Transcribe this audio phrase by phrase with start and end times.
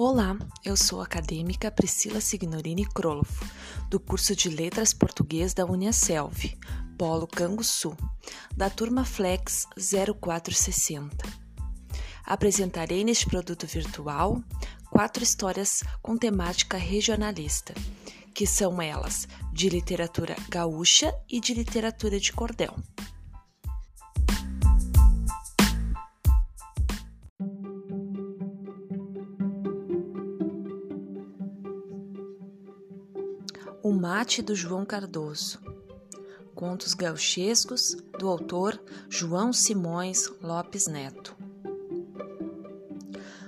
[0.00, 3.44] Olá, eu sou a acadêmica Priscila Signorini Krolofo,
[3.90, 6.56] do curso de Letras Português da Uniaselv,
[6.96, 7.96] Polo Canguçu,
[8.56, 11.16] da turma Flex 0460.
[12.24, 14.40] Apresentarei neste produto virtual
[14.88, 17.74] quatro histórias com temática regionalista,
[18.32, 22.76] que são elas de literatura gaúcha e de literatura de cordel.
[33.80, 35.60] O Mate do João Cardoso.
[36.52, 41.36] Contos gauchescos do autor João Simões Lopes Neto.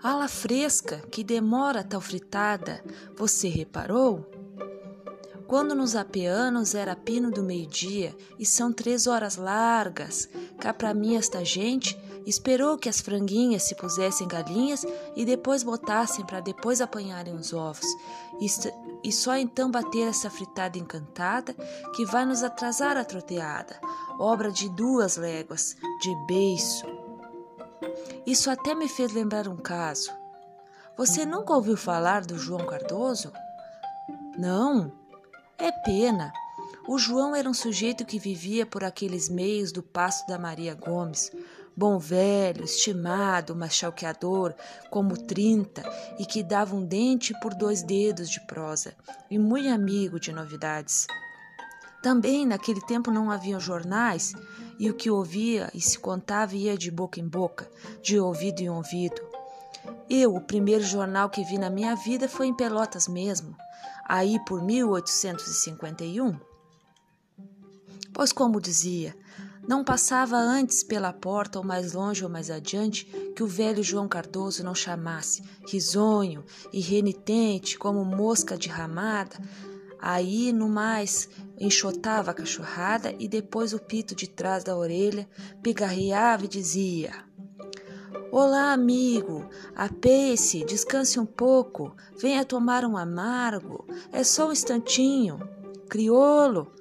[0.00, 2.84] Ala fresca que demora tal fritada,
[3.16, 4.24] você reparou?
[5.48, 10.28] Quando nos apeanos era pino do meio-dia e são três horas largas,
[10.60, 16.24] cá pra mim esta gente esperou que as franguinhas se pusessem galinhas e depois botassem
[16.24, 17.86] para depois apanharem os ovos.
[19.04, 21.54] E só então bater essa fritada encantada
[21.94, 23.80] que vai nos atrasar a troteada,
[24.18, 26.86] obra de duas léguas, de beiço.
[28.24, 30.10] Isso até me fez lembrar um caso.
[30.96, 33.32] Você nunca ouviu falar do João Cardoso?
[34.38, 34.92] Não,
[35.58, 36.32] é pena.
[36.86, 41.30] O João era um sujeito que vivia por aqueles meios do passo da Maria Gomes,
[41.76, 44.54] bom velho, estimado, machalqueador,
[44.90, 45.82] como trinta,
[46.18, 48.94] e que dava um dente por dois dedos de prosa,
[49.30, 51.06] e muito amigo de novidades.
[52.02, 54.34] Também naquele tempo não haviam jornais,
[54.78, 57.70] e o que ouvia e se contava ia de boca em boca,
[58.02, 59.20] de ouvido em ouvido.
[60.08, 63.56] Eu, o primeiro jornal que vi na minha vida foi em Pelotas mesmo
[64.12, 66.38] aí por 1851?
[68.12, 69.16] Pois, como dizia,
[69.66, 73.04] não passava antes pela porta ou mais longe ou mais adiante
[73.36, 79.36] que o velho João Cardoso não chamasse, risonho e renitente como mosca derramada,
[80.00, 81.28] aí no mais
[81.58, 85.28] enxotava a cachorrada e depois o pito de trás da orelha
[85.62, 87.12] pigarreava e dizia
[88.32, 89.46] Olá, amigo.
[89.76, 91.94] Apeie-se, descanse um pouco.
[92.18, 93.86] Venha tomar um amargo.
[94.10, 95.38] É só um instantinho.
[95.86, 96.72] Criolo.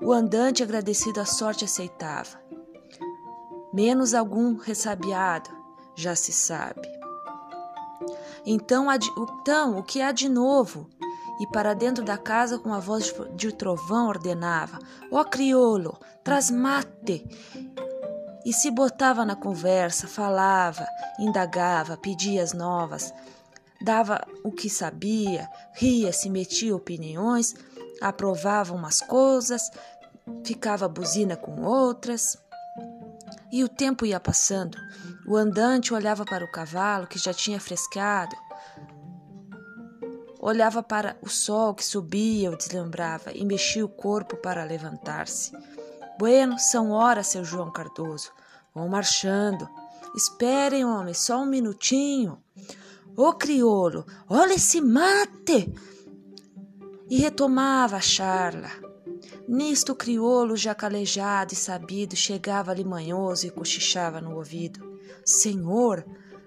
[0.00, 2.38] O andante, agradecido à sorte, aceitava.
[3.72, 5.50] Menos algum ressabiado,
[5.94, 6.88] já se sabe.
[8.44, 10.88] Então, então, o que há de novo?
[11.40, 14.78] E para dentro da casa, com a voz de trovão, ordenava:
[15.10, 17.26] Ó oh, crioulo, traz mate
[18.46, 20.86] e se botava na conversa, falava,
[21.18, 23.12] indagava, pedia as novas,
[23.82, 27.56] dava o que sabia, ria, se metia opiniões,
[28.00, 29.70] aprovava umas coisas,
[30.44, 32.36] ficava buzina com outras.
[33.52, 34.76] E o tempo ia passando.
[35.26, 38.36] O andante olhava para o cavalo que já tinha frescado,
[40.38, 45.52] olhava para o sol que subia ou deslambrava e mexia o corpo para levantar-se.
[46.18, 48.30] Bueno, são horas, seu João Cardoso.
[48.74, 49.68] Vão marchando.
[50.14, 52.38] Esperem, homem, só um minutinho.
[53.16, 55.74] Ô crioulo, olha esse mate!
[57.08, 58.70] E retomava a charla.
[59.48, 64.98] Nisto o crioulo, já calejado e sabido, chegava ali manhoso e cochichava no ouvido.
[65.24, 66.04] Senhor,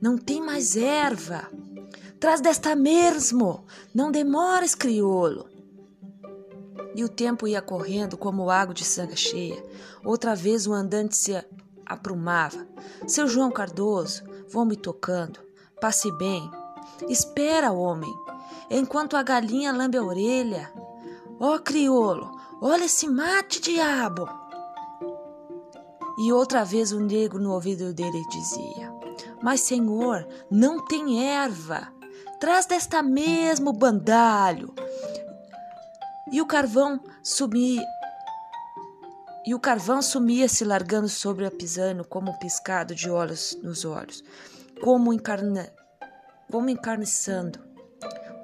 [0.00, 1.48] não tem mais erva.
[2.20, 3.64] Traz desta mesmo.
[3.94, 5.48] Não demores, crioulo.
[6.94, 9.64] E o tempo ia correndo como água de sanga cheia.
[10.04, 11.32] Outra vez o andante se
[11.86, 12.66] aprumava.
[13.06, 15.40] Seu João Cardoso, vão me tocando.
[15.80, 16.50] Passe bem.
[17.08, 18.12] Espera, homem,
[18.70, 20.72] enquanto a galinha lambe a orelha.
[21.40, 22.30] Ó oh, crioulo,
[22.60, 24.28] olha esse mate, diabo!
[26.18, 28.92] E outra vez o negro no ouvido dele dizia:
[29.42, 31.88] Mas, senhor, não tem erva.
[32.38, 34.74] Traz desta mesmo bandalho
[36.32, 37.84] e o carvão sumia
[39.44, 44.22] e o carvão sumia-se largando sobre a pisano como um piscado de olhos nos olhos,
[44.80, 45.68] como, encarna,
[46.50, 47.58] como encarniçando.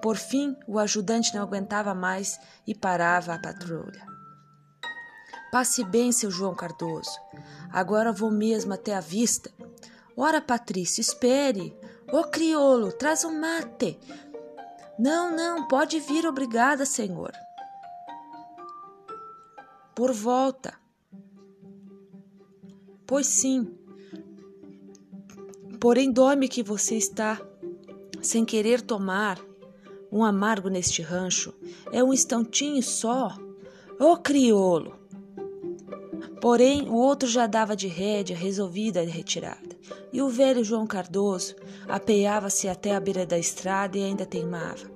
[0.03, 4.07] Por fim, o ajudante não aguentava mais e parava a patrulha.
[5.51, 7.19] Passe bem, seu João Cardoso.
[7.71, 9.51] Agora vou mesmo até a vista.
[10.17, 11.77] Ora, Patrícia, espere.
[12.13, 13.99] Ô crioulo, traz um mate.
[14.99, 17.33] Não, não, pode vir, obrigada, senhor
[19.99, 20.79] por volta.
[23.05, 23.77] Pois sim,
[25.81, 27.41] porém dói-me que você está
[28.23, 29.45] sem querer tomar
[30.11, 31.53] um amargo neste rancho.
[31.93, 33.37] É um instantinho só.
[34.01, 34.97] Ô oh, crioulo!
[36.41, 39.77] Porém, o outro já dava de rédea resolvida a retirada.
[40.13, 41.57] E o velho João Cardoso
[41.89, 44.91] apeava-se até a beira da estrada e ainda teimava.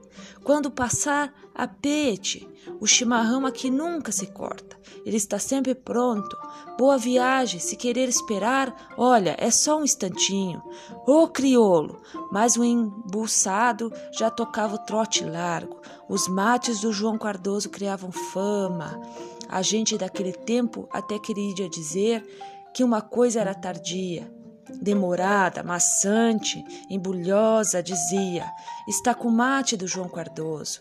[0.45, 2.49] Quando passar, apeie-te.
[2.81, 4.77] O chimarrão aqui nunca se corta.
[5.05, 6.37] Ele está sempre pronto.
[6.79, 7.61] Boa viagem.
[7.61, 10.63] Se querer esperar, olha, é só um instantinho.
[11.07, 12.01] Ô criolo!
[12.31, 15.81] Mas o embuçado já tocava o trote largo.
[16.09, 19.01] Os mates do João Cardoso criavam fama.
[19.49, 22.25] A gente daquele tempo até queria dizer
[22.73, 24.33] que uma coisa era tardia,
[24.81, 28.51] demorada, maçante, embulhosa, dizia:
[28.89, 30.81] está com o mate do João Cardoso.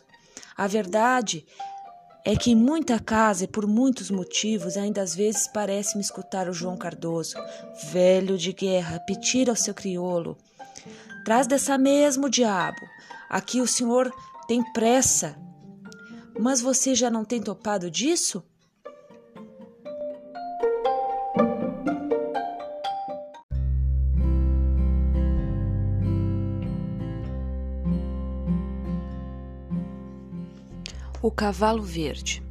[0.61, 1.43] A verdade
[2.23, 6.53] é que em muita casa e por muitos motivos ainda às vezes parece-me escutar o
[6.53, 7.35] João Cardoso,
[7.91, 10.37] velho de guerra, pedir ao seu crioulo:
[11.25, 12.77] Traz dessa mesmo diabo.
[13.27, 14.13] Aqui o senhor
[14.47, 15.35] tem pressa.
[16.39, 18.43] Mas você já não tem topado disso?
[31.31, 32.43] O Cavalo Verde,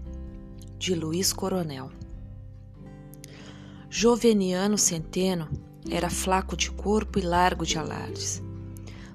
[0.79, 1.91] de Luiz Coronel.
[3.91, 5.51] Joveniano Centeno
[5.91, 8.43] era flaco de corpo e largo de alardes.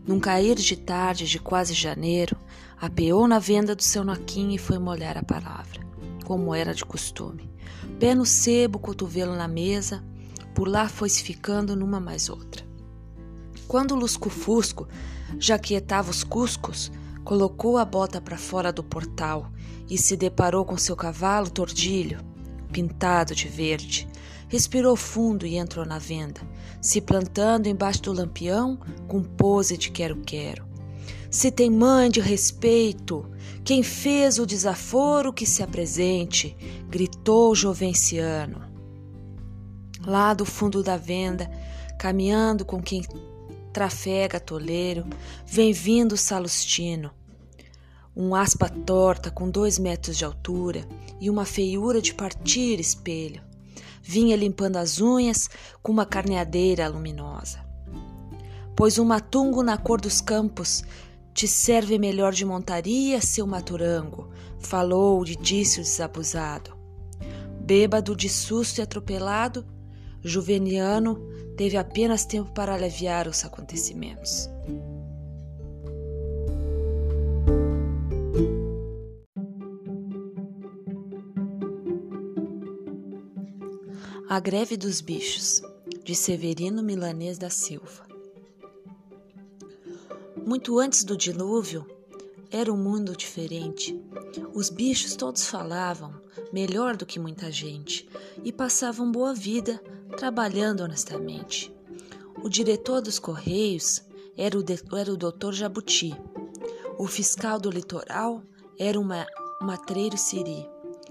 [0.06, 2.38] Num cair de tarde de quase janeiro,
[2.80, 5.82] apeou na venda do seu noquinho e foi molhar a palavra,
[6.24, 7.50] como era de costume.
[8.00, 10.06] Pé no sebo, cotovelo na mesa,
[10.54, 12.64] por lá foi-se ficando numa mais outra.
[13.68, 14.88] Quando o lusco-fusco
[15.40, 16.92] já quietava os cuscos,
[17.26, 19.52] colocou a bota para fora do portal
[19.90, 22.20] e se deparou com seu cavalo tordilho,
[22.72, 24.08] pintado de verde.
[24.48, 26.40] Respirou fundo e entrou na venda,
[26.80, 30.64] se plantando embaixo do lampião com pose de quero-quero.
[31.32, 33.26] Se tem mãe de respeito,
[33.64, 36.56] quem fez o desaforo que se apresente,
[36.88, 38.62] gritou o jovenciano.
[40.06, 41.50] Lá do fundo da venda,
[41.98, 43.02] caminhando com quem
[43.76, 45.06] trafega toleiro,
[45.46, 47.12] vem vindo Salustino.
[48.16, 50.88] Um aspa torta com dois metros de altura
[51.20, 53.44] e uma feiura de partir espelho.
[54.02, 55.50] Vinha limpando as unhas
[55.84, 57.60] com uma carneadeira luminosa.
[58.78, 60.82] Pois um matungo na cor dos campos
[61.34, 66.78] te serve melhor de montaria, seu maturango, falou o desabusado.
[67.60, 69.66] Bêbado de susto e atropelado,
[70.24, 74.50] Juveniano teve apenas tempo para aliviar os acontecimentos.
[84.28, 85.62] A Greve dos Bichos,
[86.04, 88.06] de Severino Milanês da Silva.
[90.46, 91.86] Muito antes do dilúvio,
[92.52, 94.00] era um mundo diferente.
[94.54, 96.14] Os bichos todos falavam,
[96.52, 98.08] melhor do que muita gente,
[98.44, 99.82] e passavam boa vida
[100.18, 101.76] trabalhando honestamente.
[102.44, 104.04] O diretor dos Correios
[104.38, 106.16] era o, de, era o doutor Jabuti.
[106.98, 108.44] O fiscal do litoral
[108.80, 109.26] era uma,
[109.62, 110.70] um matreiro siri,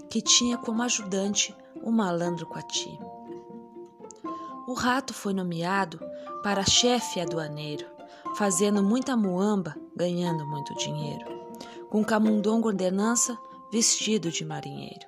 [0.09, 2.97] que tinha como ajudante o malandro Coati.
[4.67, 5.99] O rato foi nomeado
[6.41, 7.85] para chefe aduaneiro,
[8.35, 11.25] fazendo muita muamba, ganhando muito dinheiro,
[11.89, 13.37] com camundongo ordenança,
[13.71, 15.07] vestido de marinheiro.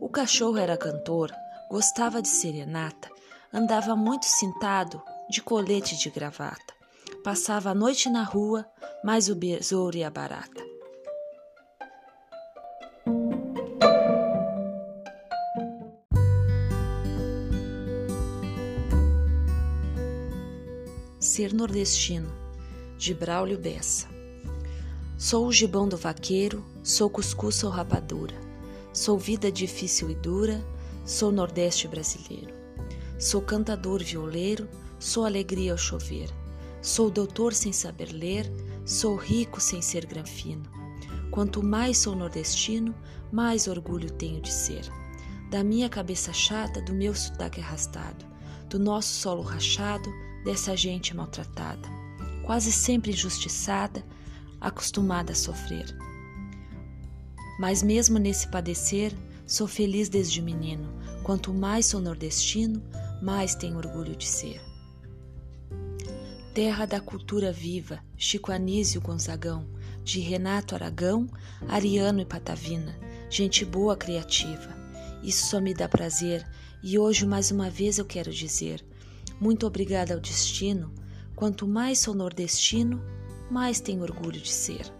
[0.00, 1.32] O cachorro era cantor,
[1.70, 3.08] gostava de serenata,
[3.52, 6.74] andava muito cintado, de colete de gravata.
[7.22, 8.66] Passava a noite na rua,
[9.04, 10.68] mais o besouro e a barata.
[21.20, 22.32] Ser nordestino,
[22.98, 24.08] de Braulio Bessa.
[25.16, 28.34] Sou o gibão do vaqueiro, sou cuscuz ou rapadura.
[28.92, 30.60] Sou vida difícil e dura,
[31.04, 32.54] Sou nordeste brasileiro.
[33.18, 36.30] Sou cantador violeiro, sou alegria ao chover.
[36.82, 38.50] Sou doutor sem saber ler,
[38.84, 40.64] sou rico sem ser granfino.
[41.30, 42.94] Quanto mais sou nordestino,
[43.32, 44.82] mais orgulho tenho de ser.
[45.50, 48.24] Da minha cabeça chata, do meu sotaque arrastado,
[48.68, 50.10] do nosso solo rachado,
[50.44, 51.88] dessa gente maltratada,
[52.44, 54.04] quase sempre injustiçada,
[54.60, 55.86] acostumada a sofrer.
[57.58, 59.12] Mas mesmo nesse padecer,
[59.50, 60.94] Sou feliz desde menino.
[61.24, 62.80] Quanto mais sou nordestino,
[63.20, 64.60] mais tenho orgulho de ser.
[66.54, 69.66] Terra da cultura viva, Chico Anísio Gonzagão,
[70.04, 71.28] de Renato Aragão,
[71.66, 72.96] Ariano e Patavina,
[73.28, 74.72] gente boa criativa.
[75.20, 76.46] Isso só me dá prazer
[76.80, 78.84] e hoje mais uma vez eu quero dizer:
[79.40, 80.94] muito obrigada ao destino.
[81.34, 83.02] Quanto mais sou nordestino,
[83.50, 84.99] mais tenho orgulho de ser.